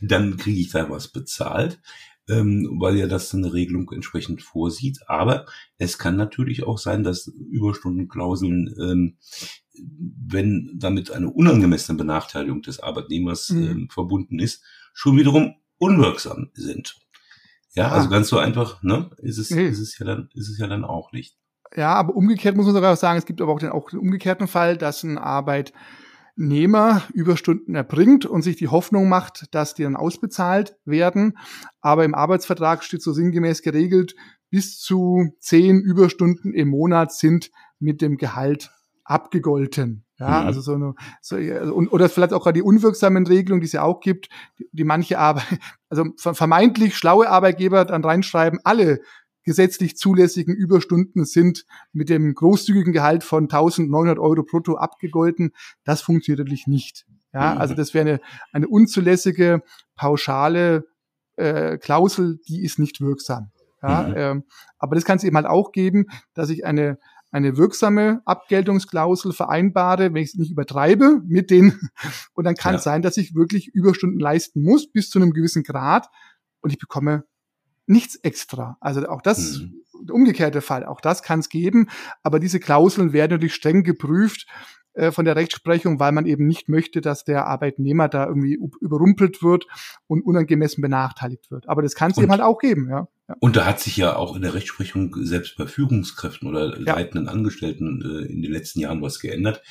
dann 0.00 0.36
kriege 0.38 0.60
ich 0.60 0.70
da 0.70 0.88
was 0.88 1.08
bezahlt, 1.08 1.78
ähm, 2.26 2.78
weil 2.80 2.96
ja 2.96 3.06
das 3.06 3.34
eine 3.34 3.52
Regelung 3.52 3.90
entsprechend 3.92 4.40
vorsieht. 4.40 5.00
Aber 5.08 5.44
es 5.76 5.98
kann 5.98 6.16
natürlich 6.16 6.62
auch 6.62 6.78
sein, 6.78 7.04
dass 7.04 7.26
Überstundenklauseln 7.26 8.74
ähm, 8.80 9.18
wenn 9.82 10.70
damit 10.74 11.10
eine 11.10 11.30
unangemessene 11.30 11.96
Benachteiligung 11.96 12.62
des 12.62 12.80
Arbeitnehmers 12.80 13.50
mhm. 13.50 13.84
äh, 13.84 13.92
verbunden 13.92 14.38
ist, 14.38 14.62
schon 14.92 15.16
wiederum 15.16 15.54
unwirksam 15.78 16.50
sind. 16.54 16.96
Ja, 17.74 17.90
also 17.90 18.08
ganz 18.08 18.28
so 18.28 18.38
einfach, 18.38 18.82
ne, 18.82 19.10
ist 19.18 19.38
es, 19.38 19.50
nee. 19.50 19.68
ist 19.68 19.78
es 19.78 19.98
ja 19.98 20.06
dann, 20.06 20.28
ist 20.34 20.48
es 20.48 20.58
ja 20.58 20.66
dann 20.66 20.84
auch 20.84 21.12
nicht. 21.12 21.36
Ja, 21.76 21.94
aber 21.94 22.16
umgekehrt 22.16 22.56
muss 22.56 22.66
man 22.66 22.74
sogar 22.74 22.92
auch 22.92 22.98
sagen, 22.98 23.18
es 23.18 23.26
gibt 23.26 23.40
aber 23.40 23.52
auch 23.52 23.60
den, 23.60 23.70
auch 23.70 23.90
den 23.90 24.00
umgekehrten 24.00 24.48
Fall, 24.48 24.76
dass 24.76 25.04
ein 25.04 25.18
Arbeitnehmer 25.18 27.02
Überstunden 27.12 27.76
erbringt 27.76 28.26
und 28.26 28.42
sich 28.42 28.56
die 28.56 28.68
Hoffnung 28.68 29.08
macht, 29.08 29.54
dass 29.54 29.74
die 29.74 29.84
dann 29.84 29.94
ausbezahlt 29.94 30.76
werden. 30.84 31.38
Aber 31.80 32.04
im 32.04 32.14
Arbeitsvertrag 32.14 32.82
steht 32.82 33.02
so 33.02 33.12
sinngemäß 33.12 33.62
geregelt, 33.62 34.16
bis 34.50 34.80
zu 34.80 35.28
zehn 35.38 35.80
Überstunden 35.80 36.52
im 36.52 36.68
Monat 36.70 37.12
sind 37.12 37.52
mit 37.78 38.02
dem 38.02 38.16
Gehalt 38.16 38.72
abgegolten. 39.04 40.04
Ja, 40.20 40.42
mhm. 40.42 40.46
also 40.46 40.60
so 40.60 40.74
eine, 40.74 40.94
so, 41.22 41.36
und, 41.36 41.88
oder 41.88 42.10
vielleicht 42.10 42.34
auch 42.34 42.42
gerade 42.42 42.58
die 42.58 42.62
unwirksamen 42.62 43.26
Regelungen, 43.26 43.62
die 43.62 43.66
es 43.66 43.72
ja 43.72 43.82
auch 43.82 44.00
gibt, 44.00 44.28
die, 44.58 44.68
die 44.70 44.84
manche 44.84 45.18
Arbeit, 45.18 45.46
also 45.88 46.04
vermeintlich 46.16 46.96
schlaue 46.96 47.28
Arbeitgeber 47.28 47.86
dann 47.86 48.04
reinschreiben, 48.04 48.60
alle 48.62 49.00
gesetzlich 49.42 49.96
zulässigen 49.96 50.54
Überstunden 50.54 51.24
sind 51.24 51.64
mit 51.92 52.10
dem 52.10 52.34
großzügigen 52.34 52.92
Gehalt 52.92 53.24
von 53.24 53.44
1900 53.44 54.18
Euro 54.18 54.42
brutto 54.42 54.76
abgegolten. 54.76 55.52
Das 55.84 56.02
funktioniert 56.02 56.40
natürlich 56.40 56.66
nicht. 56.66 57.06
Ja, 57.32 57.54
mhm. 57.54 57.60
also 57.60 57.74
das 57.74 57.94
wäre 57.94 58.06
eine, 58.06 58.20
eine 58.52 58.68
unzulässige, 58.68 59.62
pauschale 59.96 60.84
äh, 61.36 61.78
Klausel, 61.78 62.38
die 62.46 62.62
ist 62.62 62.78
nicht 62.78 63.00
wirksam. 63.00 63.50
Ja, 63.82 64.02
mhm. 64.02 64.14
ähm, 64.16 64.44
aber 64.78 64.94
das 64.94 65.06
kann 65.06 65.16
es 65.16 65.24
eben 65.24 65.36
halt 65.36 65.46
auch 65.46 65.72
geben, 65.72 66.06
dass 66.34 66.50
ich 66.50 66.66
eine, 66.66 66.98
eine 67.30 67.56
wirksame 67.56 68.22
Abgeltungsklausel 68.24 69.32
vereinbare, 69.32 70.12
wenn 70.12 70.22
ich 70.22 70.30
es 70.30 70.34
nicht 70.34 70.50
übertreibe 70.50 71.22
mit 71.26 71.50
den, 71.50 71.78
und 72.34 72.44
dann 72.44 72.54
kann 72.54 72.74
ja. 72.74 72.78
es 72.78 72.84
sein, 72.84 73.02
dass 73.02 73.16
ich 73.16 73.34
wirklich 73.34 73.68
Überstunden 73.68 74.18
leisten 74.18 74.62
muss 74.62 74.90
bis 74.90 75.10
zu 75.10 75.18
einem 75.18 75.32
gewissen 75.32 75.62
Grad 75.62 76.08
und 76.60 76.70
ich 76.70 76.78
bekomme 76.78 77.24
nichts 77.86 78.16
extra. 78.16 78.76
Also 78.80 79.06
auch 79.08 79.22
das, 79.22 79.58
mhm. 79.58 79.82
der 80.06 80.14
umgekehrte 80.14 80.60
Fall, 80.60 80.84
auch 80.84 81.00
das 81.00 81.22
kann 81.22 81.40
es 81.40 81.48
geben, 81.48 81.88
aber 82.22 82.40
diese 82.40 82.60
Klauseln 82.60 83.12
werden 83.12 83.32
natürlich 83.32 83.54
streng 83.54 83.82
geprüft 83.82 84.46
äh, 84.94 85.12
von 85.12 85.24
der 85.24 85.36
Rechtsprechung, 85.36 86.00
weil 86.00 86.12
man 86.12 86.26
eben 86.26 86.46
nicht 86.46 86.68
möchte, 86.68 87.00
dass 87.00 87.24
der 87.24 87.46
Arbeitnehmer 87.46 88.08
da 88.08 88.26
irgendwie 88.26 88.58
überrumpelt 88.80 89.42
wird 89.42 89.66
und 90.08 90.22
unangemessen 90.22 90.82
benachteiligt 90.82 91.50
wird. 91.50 91.68
Aber 91.68 91.82
das 91.82 91.94
kann 91.94 92.10
es 92.10 92.18
eben 92.18 92.30
halt 92.30 92.40
auch 92.40 92.58
geben, 92.58 92.88
ja. 92.88 93.06
Und 93.38 93.56
da 93.56 93.66
hat 93.66 93.80
sich 93.80 93.96
ja 93.96 94.16
auch 94.16 94.34
in 94.34 94.42
der 94.42 94.54
Rechtsprechung 94.54 95.14
selbst 95.24 95.56
bei 95.56 95.66
Führungskräften 95.66 96.48
oder 96.48 96.78
ja. 96.78 96.94
leitenden 96.96 97.28
Angestellten 97.28 98.02
äh, 98.02 98.32
in 98.32 98.42
den 98.42 98.52
letzten 98.52 98.80
Jahren 98.80 99.02
was 99.02 99.20
geändert. 99.20 99.62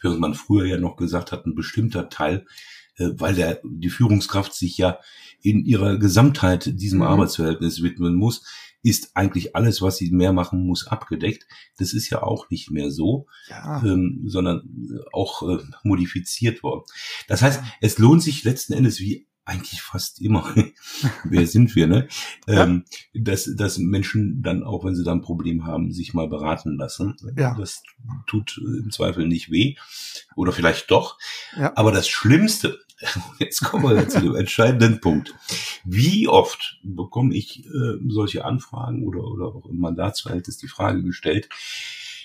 Während 0.00 0.20
man 0.20 0.34
früher 0.34 0.66
ja 0.66 0.78
noch 0.78 0.96
gesagt 0.96 1.32
hat, 1.32 1.46
ein 1.46 1.54
bestimmter 1.54 2.08
Teil, 2.08 2.46
äh, 2.96 3.10
weil 3.14 3.34
der, 3.34 3.60
die 3.64 3.90
Führungskraft 3.90 4.54
sich 4.54 4.76
ja 4.78 4.98
in 5.42 5.64
ihrer 5.64 5.98
Gesamtheit 5.98 6.80
diesem 6.80 7.00
mhm. 7.00 7.06
Arbeitsverhältnis 7.06 7.82
widmen 7.82 8.14
muss, 8.14 8.44
ist 8.82 9.16
eigentlich 9.16 9.56
alles, 9.56 9.80
was 9.80 9.96
sie 9.96 10.10
mehr 10.10 10.32
machen 10.32 10.66
muss, 10.66 10.86
abgedeckt. 10.86 11.46
Das 11.78 11.94
ist 11.94 12.10
ja 12.10 12.22
auch 12.22 12.50
nicht 12.50 12.70
mehr 12.70 12.90
so, 12.90 13.26
ja. 13.48 13.82
ähm, 13.82 14.22
sondern 14.26 15.00
auch 15.12 15.42
äh, 15.48 15.62
modifiziert 15.82 16.62
worden. 16.62 16.84
Das 17.26 17.40
heißt, 17.40 17.62
es 17.80 17.98
lohnt 17.98 18.22
sich 18.22 18.44
letzten 18.44 18.74
Endes 18.74 19.00
wie 19.00 19.26
eigentlich 19.44 19.82
fast 19.82 20.20
immer, 20.20 20.54
wer 21.24 21.46
sind 21.46 21.76
wir, 21.76 21.86
ne? 21.86 22.08
Ja. 22.46 22.64
Ähm, 22.64 22.84
dass, 23.12 23.50
dass 23.56 23.78
Menschen 23.78 24.42
dann 24.42 24.62
auch, 24.62 24.84
wenn 24.84 24.94
sie 24.94 25.04
da 25.04 25.12
ein 25.12 25.20
Problem 25.20 25.66
haben, 25.66 25.92
sich 25.92 26.14
mal 26.14 26.28
beraten 26.28 26.76
lassen. 26.76 27.16
Ja. 27.36 27.54
Das 27.58 27.82
tut 28.26 28.58
im 28.58 28.90
Zweifel 28.90 29.26
nicht 29.26 29.50
weh. 29.50 29.76
Oder 30.36 30.52
vielleicht 30.52 30.90
doch. 30.90 31.18
Ja. 31.56 31.72
Aber 31.76 31.92
das 31.92 32.08
Schlimmste, 32.08 32.78
Jetzt 33.38 33.62
kommen 33.64 33.96
wir 33.96 34.08
zu 34.08 34.20
dem 34.20 34.36
entscheidenden 34.36 35.00
Punkt. 35.00 35.34
Wie 35.84 36.28
oft 36.28 36.78
bekomme 36.82 37.34
ich 37.34 37.66
äh, 37.66 37.98
solche 38.08 38.44
Anfragen 38.44 39.06
oder, 39.06 39.24
oder 39.24 39.46
auch 39.46 39.66
im 39.66 39.78
Mandatsverhältnis 39.78 40.58
die 40.58 40.68
Frage 40.68 41.02
gestellt, 41.02 41.48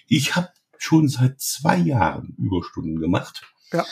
ich 0.08 0.36
habe 0.36 0.50
schon 0.78 1.08
seit 1.08 1.42
zwei 1.42 1.78
Jahren 1.78 2.36
Überstunden 2.38 3.00
gemacht. 3.00 3.44
Ja. 3.72 3.86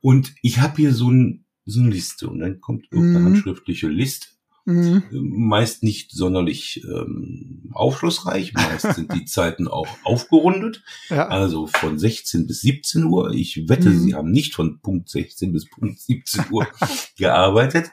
Und 0.00 0.34
ich 0.42 0.60
habe 0.60 0.76
hier 0.76 0.94
so, 0.94 1.10
ein, 1.10 1.44
so 1.70 1.80
eine 1.80 1.90
Liste 1.90 2.28
und 2.28 2.40
dann 2.40 2.60
kommt 2.60 2.86
irgendeine 2.90 3.20
mhm. 3.20 3.24
handschriftliche 3.26 3.88
Liste 3.88 4.28
Mhm. 4.70 5.02
Meist 5.10 5.82
nicht 5.82 6.12
sonderlich 6.12 6.84
ähm, 6.84 7.70
aufschlussreich. 7.72 8.52
Meist 8.52 8.94
sind 8.94 9.12
die 9.12 9.24
Zeiten 9.26 9.68
auch 9.68 9.88
aufgerundet. 10.04 10.82
Ja. 11.08 11.28
Also 11.28 11.66
von 11.66 11.98
16 11.98 12.46
bis 12.46 12.60
17 12.60 13.04
Uhr. 13.04 13.32
Ich 13.32 13.68
wette, 13.68 13.90
mhm. 13.90 14.00
Sie 14.00 14.14
haben 14.14 14.30
nicht 14.30 14.54
von 14.54 14.80
Punkt 14.80 15.08
16 15.08 15.52
bis 15.52 15.68
Punkt 15.68 15.98
17 15.98 16.44
Uhr 16.50 16.66
gearbeitet. 17.16 17.90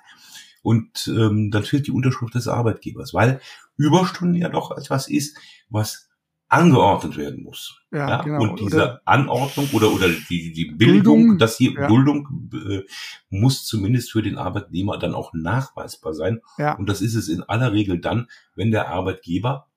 Und 0.62 1.08
ähm, 1.08 1.50
dann 1.52 1.64
fehlt 1.64 1.88
die 1.88 1.92
Unterschrift 1.92 2.36
des 2.36 2.48
Arbeitgebers, 2.48 3.14
weil 3.14 3.40
Überstunden 3.78 4.36
ja 4.36 4.50
doch 4.50 4.72
etwas 4.72 5.08
ist, 5.08 5.38
was 5.70 6.07
angeordnet 6.50 7.18
werden 7.18 7.44
muss. 7.44 7.82
Ja, 7.92 8.10
ja? 8.10 8.22
Genau. 8.22 8.42
Und 8.42 8.60
diese 8.60 8.76
oder 8.78 9.02
Anordnung 9.06 9.70
oder, 9.74 9.92
oder 9.92 10.08
die, 10.08 10.54
die 10.54 10.66
Bildung, 10.66 10.78
Bildung 10.78 11.38
dass 11.38 11.58
hier 11.58 11.74
ja. 11.74 11.88
Duldung 11.88 12.50
äh, 12.54 12.84
muss 13.30 13.66
zumindest 13.66 14.12
für 14.12 14.22
den 14.22 14.38
Arbeitnehmer 14.38 14.98
dann 14.98 15.14
auch 15.14 15.34
nachweisbar 15.34 16.14
sein. 16.14 16.42
Ja. 16.58 16.76
Und 16.76 16.88
das 16.88 17.02
ist 17.02 17.16
es 17.16 17.28
in 17.28 17.44
aller 17.44 17.74
Regel 17.74 18.00
dann, 18.00 18.28
wenn 18.56 18.72
der 18.72 18.90
Arbeitgeber 18.90 19.68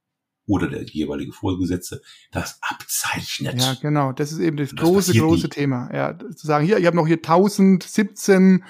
oder 0.46 0.68
der 0.68 0.82
jeweilige 0.82 1.32
Vorgesetzte 1.32 2.02
das 2.32 2.58
abzeichnet. 2.60 3.60
Ja, 3.60 3.74
genau. 3.80 4.12
Das 4.12 4.32
ist 4.32 4.38
eben 4.40 4.56
das, 4.56 4.70
das 4.70 4.80
große, 4.80 5.14
große 5.14 5.44
nie. 5.44 5.50
Thema. 5.50 5.90
Ja, 5.94 6.18
zu 6.18 6.46
sagen, 6.46 6.66
hier, 6.66 6.78
ich 6.78 6.86
habe 6.86 6.96
noch 6.96 7.06
hier 7.06 7.18
1017 7.18 8.64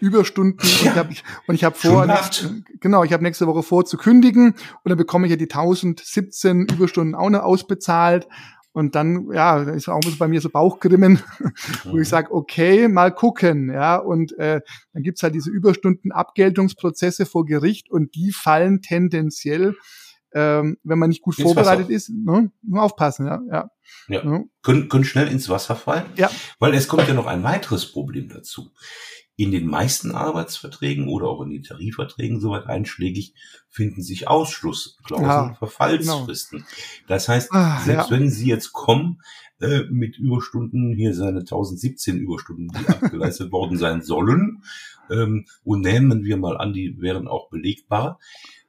Überstunden 0.00 0.66
ja. 0.66 0.68
und 0.68 0.86
ich 0.86 0.96
habe 0.96 1.14
und 1.46 1.54
ich 1.54 1.64
habe 1.64 1.76
vor 1.76 2.06
genau, 2.80 3.04
ich 3.04 3.12
habe 3.12 3.22
nächste 3.22 3.46
Woche 3.46 3.62
vor 3.62 3.84
zu 3.84 3.96
kündigen 3.96 4.52
und 4.52 4.88
dann 4.88 4.98
bekomme 4.98 5.26
ich 5.26 5.30
ja 5.30 5.36
die 5.36 5.44
1017 5.44 6.66
Überstunden 6.66 7.14
auch 7.14 7.30
noch 7.30 7.42
ausbezahlt 7.42 8.28
und 8.72 8.94
dann 8.94 9.28
ja, 9.32 9.62
ist 9.62 9.88
auch 9.88 10.00
bei 10.18 10.28
mir 10.28 10.40
so 10.40 10.50
Bauchgrimmen, 10.50 11.20
wo 11.84 11.98
ich 11.98 12.08
sage, 12.08 12.32
okay, 12.32 12.86
mal 12.88 13.12
gucken, 13.12 13.70
ja, 13.72 13.96
und 13.96 14.38
äh, 14.38 14.60
dann 14.92 15.02
gibt's 15.02 15.22
halt 15.22 15.34
diese 15.34 15.50
Überstundenabgeltungsprozesse 15.50 17.26
vor 17.26 17.44
Gericht 17.44 17.90
und 17.90 18.14
die 18.14 18.30
fallen 18.30 18.82
tendenziell 18.82 19.74
ähm, 20.34 20.76
wenn 20.82 20.98
man 20.98 21.08
nicht 21.08 21.22
gut 21.22 21.38
ins 21.38 21.46
vorbereitet 21.46 21.86
Wasser. 21.86 21.94
ist, 21.94 22.10
ne? 22.10 22.50
nur 22.62 22.82
aufpassen, 22.82 23.26
ja. 23.26 23.40
ja. 23.50 23.70
ja. 24.08 24.24
ja. 24.24 24.44
Können, 24.62 24.88
können 24.88 25.04
schnell 25.04 25.28
ins 25.28 25.48
Wasser 25.48 25.74
fallen. 25.74 26.04
Ja. 26.16 26.30
Weil 26.58 26.74
es 26.74 26.86
kommt 26.88 27.08
ja 27.08 27.14
noch 27.14 27.26
ein 27.26 27.42
weiteres 27.42 27.90
Problem 27.90 28.28
dazu 28.28 28.70
in 29.38 29.52
den 29.52 29.68
meisten 29.68 30.10
Arbeitsverträgen 30.10 31.06
oder 31.06 31.28
auch 31.28 31.42
in 31.42 31.50
den 31.50 31.62
Tarifverträgen 31.62 32.40
soweit 32.40 32.66
einschlägig 32.66 33.34
finden 33.68 34.02
sich 34.02 34.26
Ausschlussklauseln, 34.26 35.28
ja, 35.28 35.54
Verfallsfristen. 35.54 36.58
Genau. 36.58 36.70
Das 37.06 37.28
heißt, 37.28 37.52
ah, 37.52 37.80
selbst 37.84 38.10
ja. 38.10 38.16
wenn 38.16 38.30
Sie 38.30 38.48
jetzt 38.48 38.72
kommen 38.72 39.22
äh, 39.60 39.84
mit 39.90 40.18
Überstunden, 40.18 40.92
hier 40.92 41.14
seine 41.14 41.40
1017 41.40 42.18
Überstunden, 42.18 42.68
die 42.76 42.88
abgeleistet 42.88 43.52
worden 43.52 43.78
sein 43.78 44.02
sollen, 44.02 44.64
ähm, 45.08 45.46
und 45.62 45.82
nehmen 45.82 46.24
wir 46.24 46.36
mal 46.36 46.56
an, 46.56 46.72
die 46.72 47.00
wären 47.00 47.28
auch 47.28 47.48
belegbar, 47.48 48.18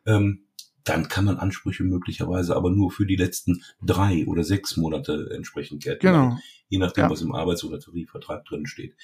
ähm, 0.05 0.43
dann 0.89 1.07
kann 1.07 1.25
man 1.25 1.37
Ansprüche 1.37 1.83
möglicherweise 1.83 2.55
aber 2.55 2.71
nur 2.71 2.91
für 2.91 3.05
die 3.05 3.15
letzten 3.15 3.63
drei 3.81 4.25
oder 4.25 4.43
sechs 4.43 4.77
Monate 4.77 5.29
entsprechend 5.33 5.83
geltend 5.83 6.01
genau. 6.01 6.37
je 6.67 6.79
nachdem, 6.79 7.05
ja. 7.05 7.09
was 7.09 7.21
im 7.21 7.33
Arbeits- 7.33 7.63
oder 7.63 7.79
Tarifvertrag 7.79 8.45
drin 8.45 8.65
steht. 8.65 8.95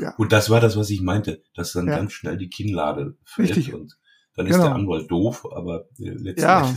Ja. 0.00 0.14
Und 0.16 0.32
das 0.32 0.50
war 0.50 0.60
das, 0.60 0.76
was 0.76 0.90
ich 0.90 1.00
meinte, 1.00 1.42
dass 1.54 1.72
dann 1.72 1.86
ja. 1.86 1.96
ganz 1.96 2.12
schnell 2.12 2.36
die 2.36 2.48
Kinnlade 2.48 3.16
fällt 3.24 3.56
Richtig. 3.56 3.74
und 3.74 3.98
dann 4.40 4.46
ist 4.46 4.56
genau. 4.56 4.68
der 4.68 4.74
Anwalt 4.74 5.10
doof, 5.10 5.46
aber 5.54 5.84
äh, 5.98 6.10
letztendlich 6.10 6.36
ja. 6.38 6.72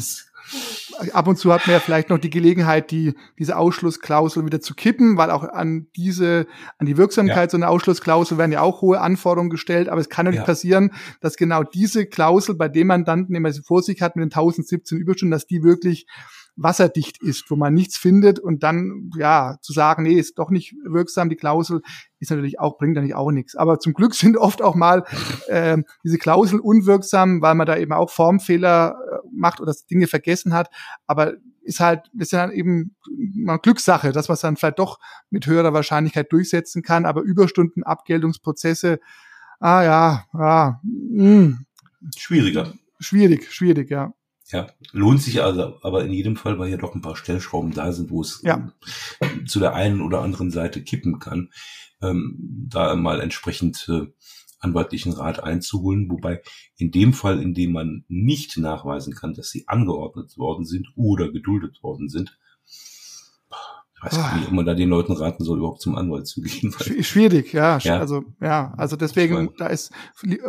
Ab 1.14 1.28
und 1.28 1.38
zu 1.38 1.54
hat 1.54 1.66
man 1.66 1.76
ja 1.76 1.80
vielleicht 1.80 2.10
noch 2.10 2.18
die 2.18 2.30
Gelegenheit, 2.30 2.92
die, 2.92 3.14
diese 3.40 3.58
Ausschlussklausel 3.58 4.46
wieder 4.46 4.60
zu 4.60 4.76
kippen, 4.76 5.16
weil 5.16 5.32
auch 5.32 5.44
an 5.44 5.88
diese, 5.96 6.46
an 6.78 6.86
die 6.86 6.98
Wirksamkeit 6.98 7.38
ja. 7.38 7.50
so 7.50 7.58
einer 7.58 7.70
Ausschlussklausel 7.70 8.38
werden 8.38 8.52
ja 8.52 8.60
auch 8.60 8.82
hohe 8.82 9.00
Anforderungen 9.00 9.50
gestellt. 9.50 9.88
Aber 9.88 10.02
es 10.02 10.10
kann 10.10 10.26
natürlich 10.26 10.42
ja. 10.42 10.46
passieren, 10.46 10.92
dass 11.22 11.38
genau 11.38 11.64
diese 11.64 12.06
Klausel 12.06 12.56
bei 12.56 12.68
dem 12.68 12.88
Mandanten, 12.88 13.34
den 13.34 13.42
man 13.42 13.54
sie 13.54 13.64
vor 13.64 13.82
sich 13.82 14.02
hat 14.02 14.18
mit 14.18 14.24
den 14.24 14.34
1017 14.34 14.98
Überstunden, 14.98 15.32
dass 15.32 15.48
die 15.48 15.64
wirklich 15.64 16.08
wasserdicht 16.56 17.22
ist, 17.22 17.50
wo 17.50 17.56
man 17.56 17.74
nichts 17.74 17.98
findet 17.98 18.40
und 18.40 18.64
dann 18.64 19.10
ja 19.18 19.58
zu 19.62 19.74
sagen, 19.74 20.04
nee, 20.04 20.14
ist 20.14 20.38
doch 20.38 20.50
nicht 20.52 20.76
wirksam 20.84 21.30
die 21.30 21.36
Klausel, 21.36 21.82
ist 22.20 22.30
natürlich 22.30 22.60
auch 22.60 22.78
bringt 22.78 22.94
natürlich 22.94 23.16
auch 23.16 23.32
nichts. 23.32 23.56
Aber 23.56 23.80
zum 23.80 23.94
Glück 23.94 24.14
sind 24.16 24.38
oft 24.38 24.62
auch 24.62 24.76
mal 24.76 25.04
äh, 25.48 25.78
diese 26.04 26.18
Klausel 26.18 26.60
unwirksam, 26.60 27.42
weil 27.42 27.56
man 27.56 27.68
da 27.68 27.78
eben 27.78 27.94
auch 27.94 28.10
Formfehler 28.10 28.96
äh, 29.12 29.28
macht 29.34 29.62
oder 29.62 29.74
Dinge 29.90 30.08
vergessen 30.08 30.54
hat. 30.54 30.70
Aber 31.08 31.34
ist 31.64 31.80
halt, 31.80 32.02
das 32.14 32.28
ist 32.28 32.32
ja 32.32 32.50
eben 32.52 32.96
eine 33.48 33.60
Glückssache, 33.60 34.12
dass 34.12 34.28
man 34.28 34.36
es 34.36 34.42
dann 34.42 34.58
vielleicht 34.58 34.80
doch 34.80 35.00
mit 35.30 35.48
höherer 35.48 35.74
Wahrscheinlichkeit 35.74 36.32
durchsetzen 36.32 36.82
kann. 36.84 37.06
Aber 37.06 37.22
Überstunden, 37.22 37.84
Abgeltungsprozesse, 37.84 39.00
ah 39.60 39.82
ja, 39.82 40.26
ja, 40.34 40.82
mh. 40.84 41.24
Hm. 41.24 41.66
schwieriger. 42.16 42.74
Schwierig, 43.00 43.52
schwierig, 43.52 43.90
ja. 43.90 44.14
Ja, 44.52 44.68
lohnt 44.92 45.22
sich 45.22 45.42
also, 45.42 45.80
aber 45.82 46.04
in 46.04 46.12
jedem 46.12 46.36
Fall, 46.36 46.60
weil 46.60 46.70
ja 46.70 46.78
doch 46.78 46.94
ein 46.94 47.02
paar 47.02 47.16
Stellschrauben 47.16 47.74
da 47.74 47.92
sind, 47.94 48.10
wo 48.10 48.22
es 48.22 48.42
ja. 48.44 48.72
zu 49.48 49.60
der 49.60 49.74
einen 49.74 50.02
oder 50.02 50.22
anderen 50.22 50.52
Seite 50.52 50.84
kippen 50.84 51.20
kann, 51.20 51.50
ähm, 52.02 52.38
da 52.70 52.96
mal 52.96 53.22
entsprechend 53.22 53.88
äh, 53.90 54.08
anwaltlichen 54.60 55.14
Rat 55.14 55.44
einzuholen, 55.44 56.10
wobei 56.10 56.42
in 56.78 56.92
dem 56.92 57.14
Fall, 57.14 57.42
in 57.42 57.54
dem 57.54 57.72
man 57.72 58.06
nicht 58.08 58.58
nachweisen 58.58 59.14
kann, 59.14 59.34
dass 59.34 59.50
sie 59.50 59.68
angeordnet 59.68 60.38
worden 60.38 60.66
sind 60.66 60.88
oder 60.96 61.32
geduldet 61.32 61.82
worden 61.84 62.10
sind, 62.10 62.38
weiß 64.04 64.18
gar 64.18 64.36
nicht, 64.36 64.48
ob 64.48 64.54
man 64.54 64.66
da 64.66 64.74
den 64.74 64.90
Leuten 64.90 65.14
raten 65.14 65.44
soll, 65.44 65.60
überhaupt 65.60 65.82
zum 65.82 65.96
Anwalt 65.96 66.28
zu 66.28 66.42
gehen. 66.42 66.74
Schwierig, 67.02 67.54
ja. 67.54 67.78
ja. 67.80 68.00
Also 68.00 68.24
ja, 68.42 68.74
also 68.78 68.96
deswegen, 68.96 69.50
da 69.58 69.68
ist 69.68 69.92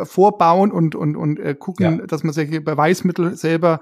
vorbauen 0.03 0.71
und 0.71 0.95
und 0.95 1.15
und 1.15 1.39
äh, 1.39 1.55
gucken, 1.55 1.99
ja. 1.99 2.05
dass 2.05 2.23
man 2.23 2.33
solche 2.33 2.61
Beweismittel 2.61 3.35
selber 3.35 3.81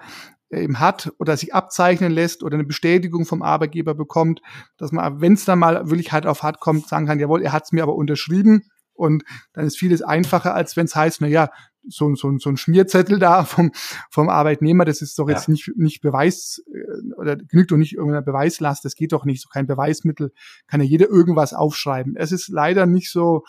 eben 0.52 0.80
hat 0.80 1.12
oder 1.18 1.36
sich 1.36 1.54
abzeichnen 1.54 2.12
lässt 2.12 2.44
oder 2.44 2.56
eine 2.56 2.64
Bestätigung 2.64 3.26
vom 3.26 3.42
Arbeitgeber 3.42 3.96
bekommt, 3.96 4.42
dass 4.78 4.92
man, 4.92 5.20
wenn 5.22 5.34
es 5.34 5.46
dann 5.46 5.60
mal 5.60 5.90
wirklich 5.90 6.12
halt 6.12 6.28
auf 6.28 6.44
hart 6.44 6.60
kommt, 6.60 6.88
sagen 6.88 7.08
kann, 7.08 7.20
jawohl, 7.20 7.42
er 7.42 7.52
hat 7.52 7.64
es 7.64 7.72
mir 7.72 7.84
aber 7.84 7.96
unterschrieben 7.96 8.70
und 8.94 9.24
dann 9.54 9.66
ist 9.66 9.78
vieles 9.78 10.02
einfacher, 10.02 10.54
als 10.54 10.78
wenn 10.78 10.86
es 10.86 10.96
heißt, 10.96 11.22
na 11.22 11.28
ja, 11.28 11.50
so, 11.88 12.14
so, 12.16 12.38
so 12.38 12.50
ein 12.50 12.58
Schmierzettel 12.58 13.20
da 13.20 13.44
vom, 13.46 13.72
vom 14.10 14.30
Arbeitnehmer, 14.30 14.86
das 14.86 15.02
ist 15.02 15.18
doch 15.20 15.30
jetzt 15.30 15.48
ja. 15.48 15.52
nicht, 15.52 15.72
nicht 15.76 16.02
Beweis 16.02 16.64
äh, 16.74 17.14
oder 17.16 17.36
genügt 17.38 17.72
doch 17.72 17.78
nicht 17.78 17.94
irgendeiner 17.94 18.22
Beweislast, 18.22 18.86
das 18.86 18.96
geht 18.96 19.12
doch 19.12 19.26
nicht, 19.26 19.42
so 19.42 19.50
kein 19.50 19.68
Beweismittel, 19.68 20.32
kann 20.68 20.82
ja 20.82 20.88
jeder 20.88 21.10
irgendwas 21.10 21.54
aufschreiben. 21.54 22.16
Es 22.16 22.32
ist 22.32 22.48
leider 22.48 22.86
nicht 22.86 23.12
so 23.12 23.44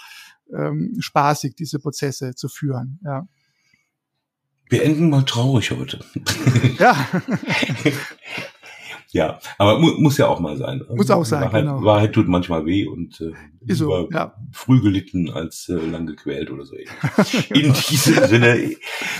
ähm, 0.52 0.96
spaßig, 0.98 1.54
diese 1.56 1.78
Prozesse 1.78 2.34
zu 2.34 2.48
führen. 2.48 3.00
Ja. 3.04 3.26
Wir 4.68 4.82
enden 4.82 5.10
mal 5.10 5.22
traurig 5.22 5.70
heute. 5.70 6.00
Ja. 6.78 7.06
ja, 9.14 9.38
aber 9.59 9.78
mu 9.78 9.92
muss 9.99 10.18
ja 10.18 10.26
auch 10.26 10.40
mal 10.40 10.56
sein. 10.56 10.83
Muss 10.92 11.09
auch 11.09 11.25
sein, 11.25 11.42
Wahrheit, 11.42 11.62
genau. 11.62 11.85
Wahrheit 11.85 12.12
tut 12.12 12.26
manchmal 12.26 12.66
weh 12.66 12.85
und 12.85 13.21
äh, 13.21 13.30
Ist 13.64 13.78
so, 13.78 14.09
ja. 14.11 14.35
früh 14.50 14.83
gelitten 14.83 15.30
als 15.30 15.68
äh, 15.68 15.75
lang 15.75 16.06
gequält 16.06 16.50
oder 16.50 16.64
so. 16.64 16.75
In 17.54 17.73
diesem 17.73 18.25
Sinne, 18.25 18.73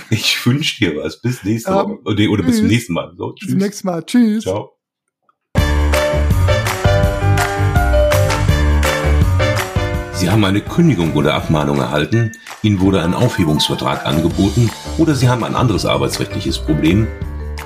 ich 0.09 0.45
wünsche 0.45 0.83
dir 0.83 1.01
was. 1.01 1.21
Bis 1.21 1.45
nächste 1.45 1.71
um, 1.71 1.91
ähm, 1.91 1.99
Woche. 2.03 2.29
Oder 2.29 2.43
bis 2.43 2.57
zum 2.57 2.67
nächsten 2.67 2.91
Mal. 2.91 3.13
So, 3.15 3.31
tschüss. 3.31 3.47
Bis 3.47 3.49
zum 3.51 3.59
nächsten 3.59 3.87
Mal. 3.87 4.03
Tschüss. 4.03 4.43
Ciao. 4.43 4.71
Sie 10.15 10.29
haben 10.29 10.43
eine 10.43 10.59
Kündigung 10.59 11.13
oder 11.13 11.35
Abmahnung 11.35 11.77
erhalten. 11.77 12.33
Ihnen 12.63 12.81
wurde 12.81 13.01
ein 13.01 13.13
Aufhebungsvertrag 13.13 14.05
angeboten 14.05 14.69
oder 14.97 15.15
Sie 15.15 15.29
haben 15.29 15.45
ein 15.45 15.55
anderes 15.55 15.85
arbeitsrechtliches 15.85 16.59
Problem, 16.59 17.07